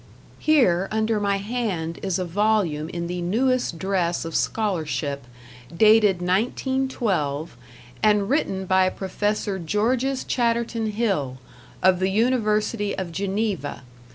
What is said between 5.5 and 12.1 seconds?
dated 1912, and written by Professor Georges Chatterton Hill, of the